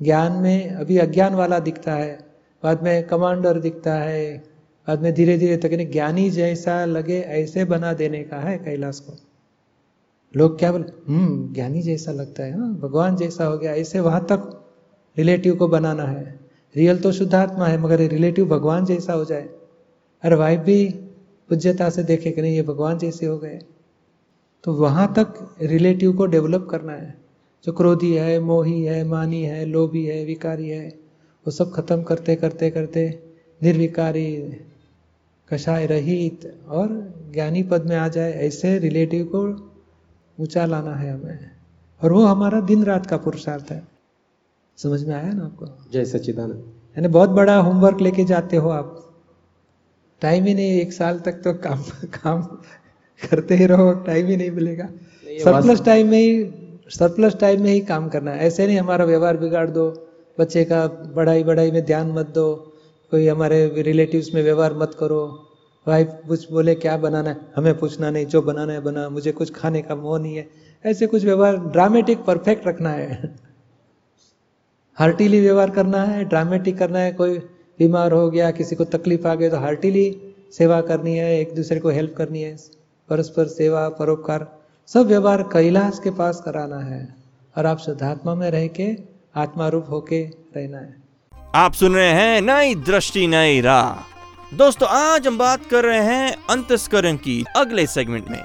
ज्ञान 0.00 0.32
में 0.32 0.70
अभी 0.70 0.98
अज्ञान 0.98 1.34
वाला 1.34 1.58
दिखता 1.58 1.92
है, 1.92 2.18
बाद 2.62 2.82
में 2.82 3.06
कमांडर 3.06 3.60
दिखता 3.60 3.94
है। 3.94 4.55
बाद 4.88 5.02
में 5.02 5.14
धीरे 5.14 5.38
धीरे 5.38 5.56
तक 5.56 5.92
ज्ञानी 5.92 6.30
जैसा 6.30 6.84
लगे 6.84 7.20
ऐसे 7.20 7.64
बना 7.64 7.92
देने 7.92 8.22
का 8.22 8.36
है 8.36 8.58
कैलाश 8.58 9.00
को। 9.00 9.16
लोग 10.36 10.58
क्या 10.58 10.72
बोले 10.72 11.12
हम्म 11.12 11.54
ज्ञानी 11.54 11.82
जैसा 11.82 12.12
लगता 12.12 12.42
है 12.42 12.58
ना 12.58 12.66
भगवान 12.66 13.16
जैसा 13.16 13.44
हो 13.44 13.58
गया, 13.58 13.74
ऐसे 13.74 14.00
वहाँ 14.00 14.24
तक 14.24 14.64
रिलेटिव 15.18 15.56
को 15.56 15.68
बनाना 15.68 16.02
है। 16.02 16.40
रियल 16.76 16.98
तो 16.98 17.12
शुद्धात्मा 17.12 17.66
है, 17.66 17.78
मगर 17.78 17.98
रिलेटिव 17.98 18.46
भगवान 18.46 18.84
जैसा 18.84 19.12
हो 19.12 19.24
जाए। 19.24 19.48
अरे 20.22 20.36
वाइफ 20.36 20.60
भी 20.60 20.88
पूज्यता 21.48 21.90
से 21.90 22.02
देखे 22.02 22.30
कि 22.30 22.42
नहीं, 22.42 22.54
ये 22.56 22.62
भगवान 22.62 22.98
जैसे 22.98 23.26
हो 23.26 23.38
गए। 23.38 23.60
तो 24.64 24.72
वहाँ 24.72 25.14
तक 25.18 25.56
रिलेटिव 25.62 26.12
को 26.12 26.26
डेवलप 26.26 26.68
करना 26.70 26.92
है। 26.92 27.14
जो 27.64 27.72
क्रोधी 27.72 28.14
है, 28.14 28.40
मोही 28.40 28.82
है, 28.82 29.04
मानी 29.04 29.42
है, 29.42 29.64
लोभी 29.64 30.06
है, 30.06 30.24
विकारी 30.24 30.68
है, 30.68 30.88
वो 31.46 31.50
सब 31.50 31.72
खत्म 31.72 32.02
करते 32.02 32.36
करते 32.36 32.70
करते 32.70 33.18
निर्विकारी 33.62 34.34
कषाय 35.52 35.86
रहित 35.86 36.64
और 36.68 36.88
ज्ञानी 37.32 37.62
पद 37.62 37.86
में 37.86 37.96
आ 37.96 38.08
जाए 38.08 38.32
ऐसे 38.32 38.78
रिलेटिव 38.78 39.24
को 39.34 39.42
ऊँचा 40.38 40.64
लाना 40.66 40.94
है 40.94 41.12
हमें। 41.12 41.50
और 42.02 42.12
वो 42.12 42.24
हमारा 42.26 42.60
दिन 42.60 42.84
रात 42.84 43.06
का 43.06 43.16
पुरुषार्थ 43.16 43.70
है। 43.70 43.88
समझ 44.78 45.04
में 45.04 45.14
आया 45.14 45.32
ना 45.32 45.44
आपको? 45.44 45.66
जय 45.92 46.04
सच्चिदानंद। 46.04 46.72
यानी 46.98 47.08
बहुत 47.08 47.30
बड़ा 47.30 47.56
होमवर्क 47.56 48.00
लेके 48.00 48.24
जाते 48.24 48.56
हो 48.56 48.68
आप। 48.68 49.02
टाइम 50.20 50.44
ही 50.44 50.54
नहीं 50.54 50.80
एक 50.80 50.92
साल 50.92 51.18
तक 51.18 51.32
तो 51.32 51.54
काम 51.54 51.82
काम 52.14 52.42
करते 53.30 53.54
ही 53.54 53.66
रहो 53.66 53.92
टाइम 53.92 54.26
ही 54.26 54.36
नहीं 54.36 54.50
मिलेगा। 54.50 54.88
सरप्लस 55.44 55.84
टाइम 55.84 56.08
में 56.08 56.18
ही 56.18 56.44
सरप्लस 56.90 57.36
टाइम 57.36 57.62
में 57.62 57.70
ही 57.70 57.80
काम 57.80 58.08
करना 58.08 58.30
है। 58.30 58.38
ऐसे 58.38 58.66
नहीं 58.66 58.78
हमारा 58.78 59.04
व्यवहार 59.04 59.36
बिगाड़ 59.36 59.70
दो 59.70 59.90
बच्चे 60.40 60.64
का 60.64 60.86
बढ़ाई 60.86 61.44
बढ़ाई 61.44 61.70
में 61.70 61.84
ध्यान 61.84 62.12
मत 62.12 62.26
दो। 62.26 62.72
कोई 63.10 63.28
हमारे 63.28 63.82
रिलेटिव्स 63.82 64.34
में 64.34 64.42
व्यवहार 64.42 64.74
मत 64.74 64.96
करो। 64.98 65.48
वाइफ 65.88 66.20
कुछ 66.28 66.52
बोले, 66.52 66.74
क्या 66.74 66.96
बनाना 66.96 67.30
है? 67.30 67.36
हमें 67.56 67.78
पूछना 67.78 68.10
नहीं, 68.10 68.26
जो 68.26 68.42
बनाना 68.42 68.72
है, 68.72 68.80
बना। 68.80 69.08
मुझे 69.08 69.32
कुछ 69.32 69.52
खाने 69.52 69.82
का 69.82 69.96
मोह 69.96 70.18
नहीं 70.18 70.36
है। 70.36 70.48
ऐसे 70.86 71.06
कुछ 71.06 71.24
व्यवहार 71.24 71.56
ड्रामेटिक 71.56 72.24
परफेक्ट 72.24 72.66
रखना 72.66 72.90
है। 72.90 73.36
हार्टिली 74.94 75.40
व्यवहार 75.40 75.70
करना 75.70 76.04
है 76.04 76.24
ड्रामेटिक 76.24 76.78
करना 76.78 76.98
है। 76.98 77.12
कोई 77.12 77.38
बीमार 77.78 78.12
हो 78.12 78.30
गया, 78.30 78.50
किसी 78.50 78.76
को 78.76 78.84
तकलीफ़ 78.84 79.26
आ 79.26 79.34
गई 79.34 79.48
तो 79.48 79.56
हार्टिली 79.56 80.34
सेवा 80.52 80.80
करनी 80.80 81.16
है, 81.16 81.40
एक 81.40 81.54
दूसरे 81.54 81.80
को 81.80 81.88
हेल्प 81.88 82.14
करनी 82.16 82.42
है। 82.42 82.56
परस्पर 83.08 83.46
सेवा, 83.46 83.88
परोपकार, 83.88 84.58
सब 84.86 85.06
व्यवहार 85.06 85.42
कैलाश 85.42 86.00
के 86.04 86.10
पास 86.10 86.42
कराना 86.44 86.78
है। 86.78 87.14
और 87.58 87.66
आप 87.66 87.78
शुद्धात्मा 87.78 88.34
में 88.34 88.50
रह 88.50 88.66
के 88.66 88.96
आत्मा 89.36 89.68
रूप 89.68 89.86
होके 89.90 90.30
रहना 90.56 90.78
है। 90.78 91.05
आप 91.56 91.72
सुन 91.72 91.94
रहे 91.94 92.08
हैं 92.08 92.40
नई 92.42 92.74
दृष्टि 92.74 93.26
नई 93.26 93.60
राह। 93.60 94.56
दोस्तों 94.56 94.88
आज 94.88 95.26
हम 95.26 95.36
बात 95.38 95.64
कर 95.66 95.84
रहे 95.84 96.00
हैं 96.00 96.34
अंतस्करण 96.50 97.16
की 97.16 97.44
अगले 97.56 97.86
सेगमेंट 97.86 98.28
में। 98.30 98.38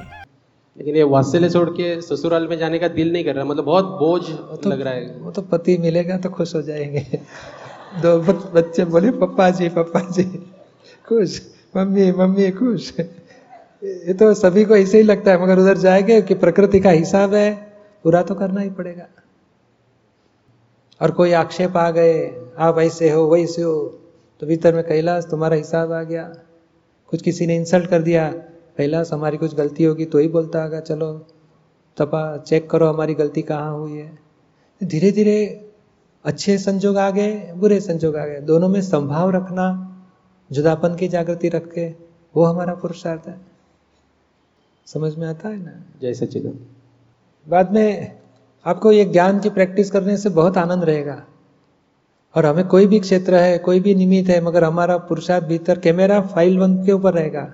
लेकिन 0.78 0.96
ये 0.96 1.04
वात्सल्य 1.04 1.50
छोड़ 1.50 1.70
के 1.70 1.90
ससुराल 2.02 2.48
में 2.48 2.58
जाने 2.58 2.80
का 2.80 2.88
दिल 2.88 3.12
नहीं 3.14 3.24
कर 3.26 3.36
रहा 3.36 3.46
मतलब 3.46 3.64
बहुत 3.64 3.86
बोझ 4.00 4.22
तो, 4.22 4.70
लग 4.70 4.82
रहा 4.82 4.94
है। 4.94 5.16
वो 5.20 5.32
तो 5.32 5.42
पति 5.42 5.78
मिलेगा 5.78 6.18
तो 6.18 6.30
खुश 6.30 6.56
हो 6.56 6.62
जाएँगे। 6.62 7.20
दो 8.02 8.18
बच्चे 8.52 8.86
बोले 8.86 9.12
पप्पा 9.12 9.50
जी 9.50 9.70
पप्पा 9.70 10.00
जी 10.12 10.24
खुश 11.08 11.40
मम्मी 11.78 12.12
मम्मी 12.12 12.50
खुश। 12.52 12.94
ये 13.00 14.14
तो 14.14 14.34
सभी 14.34 14.66
को 14.66 14.76
ऐसे 14.76 14.98
ही 14.98 15.04
लगता 15.04 15.32
है 15.32 15.44
मगर 15.44 15.60
उधर 15.60 15.78
जाएँगे 15.78 16.22
कि 16.22 16.34
प्रकृति 16.36 16.80
का 16.80 16.90
हिसाब 16.90 17.34
है 17.34 17.52
पूरा 18.04 18.22
तो 18.22 18.36
करना 18.36 18.62
ही 18.62 18.70
पड़ेगा। 18.70 19.08
और 21.02 21.12
कोई 21.12 21.32
आक्षेप 21.34 21.78
आ 21.78 21.90
गए 21.92 22.14
आप 22.60 22.80
ऐसे 22.80 23.10
हो 23.10 23.26
वैसे 23.28 23.62
हो 23.62 23.76
तो 24.42 24.48
भीतर 24.48 24.76
में 24.76 24.84
कैलाश 24.84 25.26
तुम्हारा 25.32 25.56
हिसाब 25.56 25.92
आ 25.92 26.02
गया। 26.04 26.24
कुछ 27.10 27.22
किसी 27.22 27.46
ने 27.48 27.56
इंसल्ट 27.56 27.90
कर 27.90 28.02
दिया 28.02 28.28
कैलाश 28.78 29.12
हमारी 29.14 29.38
कुछ 29.38 29.56
गलती 29.56 29.84
होगी 29.84 30.06
तो 30.06 30.18
ही 30.18 30.28
बोलता 30.28 30.64
होगा 30.64 30.80
चलो 30.80 31.12
तपा 31.98 32.22
चेक 32.38 32.70
करो 32.70 32.88
हमारी 32.88 33.14
गलती 33.14 33.42
कहाँ 33.42 33.74
हुई 33.78 33.98
है। 33.98 34.20
धीरे 34.82 35.12
धीरे 35.12 35.38
अच्छे 36.26 36.58
संजोग 36.58 36.98
आ 36.98 37.10
गए 37.10 37.54
बुरे 37.54 37.80
संजोग 37.80 38.16
आ 38.16 38.26
गए। 38.26 38.40
दोनों 38.42 38.70
में 38.70 38.82
संभाव 38.82 39.30
रखना 39.30 39.68
जुदापन 40.52 40.96
की 40.96 41.08
जागृति 41.08 41.50
रख 41.50 41.72
के 41.74 41.88
वो 42.36 42.44
हमारा 42.44 42.74
पुरुषार्थ 42.76 43.28
है। 43.28 43.40
समझ 44.88 45.16
में 45.16 45.28
आता 45.28 45.50
है 45.50 45.58
ना? 45.58 45.72
जय 46.02 46.14
सच्चिदानंद। 46.14 46.66
बाद 47.48 47.72
में 47.74 48.21
आपको 48.66 48.92
ये 48.92 49.06
ज्ञान 49.06 49.40
की 49.40 49.50
प्रैक्टिस 49.50 49.92
करने 49.92 50.18
से 50.18 50.30
बहुत 50.30 50.58
आनंद 50.58 50.84
रहेगा। 50.84 51.24
और 52.36 52.46
हमें 52.46 52.68
कोई 52.68 52.86
भी 52.86 53.00
क्षेत्र 53.00 53.36
है, 53.36 53.58
कोई 53.58 53.80
भी 53.80 53.96
निमित्त 53.96 54.30
है, 54.30 54.44
मगर 54.44 54.64
हमारा 54.64 54.98
पुरुषार्थ 54.98 55.46
भीतर 55.46 55.80
कैमरा 55.80 56.22
फ़ाइल 56.22 56.60
वन 56.60 56.86
के 56.86 56.92
ऊपर 56.92 57.14
रहेगा। 57.14 57.54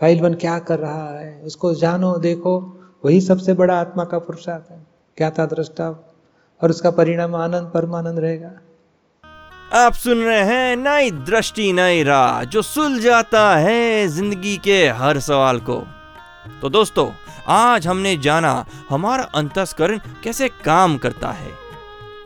फ़ाइल 0.00 0.20
वन 0.20 0.34
क्या 0.34 0.58
कर 0.58 0.78
रहा 0.78 1.18
है, 1.18 1.42
उसको 1.44 1.74
जानो, 1.74 2.18
देखो, 2.18 2.80
वही 3.04 3.20
सबसे 3.20 3.54
बड़ा 3.54 3.80
आत्मा 3.80 4.04
का 4.04 4.18
पुरुषार्थ 4.18 4.70
है। 4.70 4.86
क्या 5.16 5.30
था 5.30 5.46
दृष्टा 5.46 6.14
और 6.62 6.70
उसका 6.70 6.90
परिणाम 6.90 7.34
आनंद, 7.34 7.70
परमानंद 7.74 8.18
रहेगा। 8.18 8.50
आप 9.72 9.92
सुन 9.92 10.18
रहे 10.18 10.40
हैं 10.40 10.76
नई 10.76 11.10
दृष्टि, 11.10 11.72
नई 11.72 12.02
राह, 12.02 12.44
जो 12.44 12.62
सुल 12.62 13.00
जाता 13.00 13.56
है 13.56 14.08
ज़िंदगी 14.08 14.56
के 14.56 14.88
हर 14.88 15.20
सवाल 15.20 15.60
को। 15.60 16.01
तो 16.42 16.68
दोस्तों, 16.68 17.10
आज 17.48 17.86
हमने 17.86 18.16
जाना 18.16 18.66
हमारा 18.90 19.24
अंतस्करण 19.24 19.98
कैसे 20.24 20.48
काम 20.48 20.98
करता 20.98 21.30
है। 21.30 21.50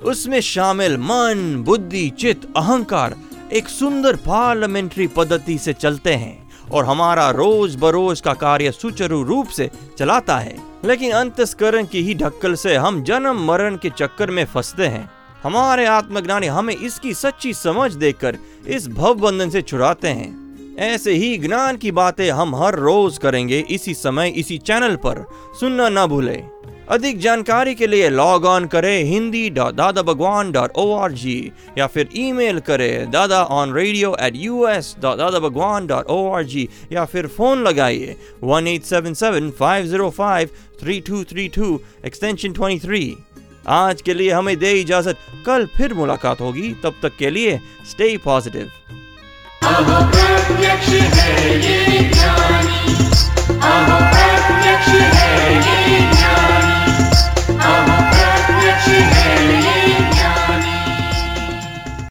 उसमें 0.02 0.40
शामिल 0.40 0.96
मन, 0.96 1.62
बुद्धि, 1.66 2.11
चित्त, 2.11 2.49
अहंकार 2.56 3.16
एक 3.52 3.68
सुंदर 3.68 4.16
पार्लियामेंट्री 4.16 5.06
पद्धति 5.06 5.58
से 5.58 5.73
चलते 5.73 6.14
हैं 6.14 6.50
और 6.73 6.85
हमारा 6.85 7.30
रोज 7.30 7.76
बरोज 7.76 8.20
का 8.20 8.32
कार्य 8.35 8.73
सुचारू 8.73 9.23
रूप 9.23 9.49
से 9.49 9.70
चलाता 9.99 10.38
है। 10.38 10.56
लेकिन 10.85 11.12
अंतस्करण 11.12 11.87
की 11.87 12.02
ही 12.02 12.14
ढक्कल 12.14 12.54
से 12.54 12.76
हम 12.76 13.02
जन्म, 13.02 13.44
मरण 13.44 13.76
के 13.76 13.90
चक्कर 13.90 14.30
में 14.30 14.44
फंसते 14.44 14.87
हैं। 14.87 15.11
हमारे 15.44 15.87
आत्मज्ञानी 15.87 16.46
हमें 16.46 16.76
इसकी 16.76 17.14
सच्ची 17.14 17.54
समझ 17.54 17.92
देकर 17.92 18.38
इस 18.66 18.88
भव 18.88 19.14
बंधन 19.14 19.50
से 19.50 19.62
छुड़ाते 19.62 20.08
हैं। 20.08 20.46
ऐसे 20.78 21.12
ही 21.12 21.37
ज्ञान 21.38 21.76
की 21.76 21.90
बातें 21.90 22.30
हम 22.30 22.54
हर 22.56 22.75
रोज 22.75 23.18
करेंगे 23.18 23.59
इसी 23.71 23.95
समय, 23.95 24.28
इसी 24.28 24.59
चैनल 24.59 24.97
पर। 24.97 25.25
सुनना 25.61 25.88
ना 25.88 26.06
भूले। 26.06 26.42
अधिक 26.88 27.18
जानकारी 27.18 27.75
के 27.75 27.87
लिए 27.87 28.09
लॉग 28.09 28.45
ऑन 28.45 28.66
करें 28.66 29.04
Hindi 29.04 29.49
dot 29.50 29.75
Dada 29.75 30.02
Bhagwan 30.02 30.50
dot 30.52 30.76
O 30.76 30.92
R 30.97 31.12
G 31.12 31.52
या 31.78 31.87
फिर 31.87 32.09
ईमेल 32.16 32.61
करें 32.61 33.11
Dada 33.11 33.42
on 33.42 33.73
radio 33.75 34.14
at 34.21 34.37
U 34.37 34.66
S 34.68 34.95
dot 35.02 35.18
Dada 35.18 35.38
Bhagwan 35.38 35.87
dot 35.87 36.06
O 36.06 36.30
R 36.33 36.45
G 36.45 36.68
या 36.92 37.04
फिर 37.04 37.26
फ़ोन 37.26 37.62
लगाइए 37.62 38.16
one 38.42 38.66
eight 38.66 38.85
seven 38.85 39.14
seven 39.14 39.50
five 39.50 39.87
zero 39.87 40.11
five 40.11 40.50
three 40.80 41.00
two 41.00 41.25
three 41.25 41.49
two 41.49 41.80
extension 42.06 42.52
twenty 42.52 42.87
three 42.87 43.16
आज 43.68 44.02
के 44.02 44.14
लिए 44.14 44.30
हमें 44.33 44.56
दे 44.56 44.73
इजाज़त। 44.73 45.16
कल 45.47 45.66
फिर 45.76 45.95
मुलाकात 45.95 46.40
होगी। 46.40 46.73
तब 46.85 46.95
तक 47.02 47.16
के 47.18 47.30
लिए 47.30 47.59
स्टे 47.90 48.16
पॉजिटिव 48.25 48.71
प्रत्यक्ष 50.47 50.88
है 51.15 51.31
ये 51.61 52.00
ज्ञानी 52.11 52.95
अहो 53.71 53.97
प्रत्यक्ष 54.12 54.88
है 55.15 55.55
ये 55.57 55.99
ज्ञानी 56.12 56.15